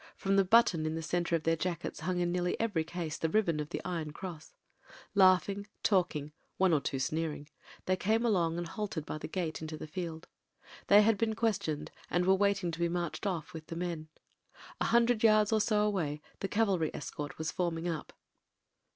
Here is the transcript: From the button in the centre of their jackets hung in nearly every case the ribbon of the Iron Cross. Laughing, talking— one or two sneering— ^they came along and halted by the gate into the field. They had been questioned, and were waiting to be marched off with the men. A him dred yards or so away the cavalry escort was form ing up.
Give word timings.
From 0.15 0.35
the 0.35 0.43
button 0.43 0.87
in 0.87 0.95
the 0.95 1.03
centre 1.03 1.35
of 1.35 1.43
their 1.43 1.55
jackets 1.55 1.99
hung 1.99 2.19
in 2.19 2.31
nearly 2.31 2.59
every 2.59 2.83
case 2.83 3.19
the 3.19 3.29
ribbon 3.29 3.59
of 3.59 3.69
the 3.69 3.79
Iron 3.85 4.09
Cross. 4.09 4.55
Laughing, 5.13 5.67
talking— 5.83 6.31
one 6.57 6.73
or 6.73 6.81
two 6.81 6.97
sneering— 6.97 7.47
^they 7.85 7.99
came 7.99 8.25
along 8.25 8.57
and 8.57 8.65
halted 8.67 9.05
by 9.05 9.19
the 9.19 9.27
gate 9.27 9.61
into 9.61 9.77
the 9.77 9.85
field. 9.85 10.27
They 10.87 11.03
had 11.03 11.19
been 11.19 11.35
questioned, 11.35 11.91
and 12.09 12.25
were 12.25 12.33
waiting 12.33 12.71
to 12.71 12.79
be 12.79 12.89
marched 12.89 13.27
off 13.27 13.53
with 13.53 13.67
the 13.67 13.75
men. 13.75 14.07
A 14.79 14.87
him 14.87 15.05
dred 15.05 15.21
yards 15.21 15.53
or 15.53 15.61
so 15.61 15.83
away 15.85 16.23
the 16.39 16.47
cavalry 16.47 16.89
escort 16.95 17.37
was 17.37 17.51
form 17.51 17.77
ing 17.77 17.87
up. 17.87 18.11